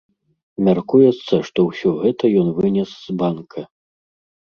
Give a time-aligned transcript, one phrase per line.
[0.69, 3.61] Мяркуецца, што ўсё гэта ён вынес з банка.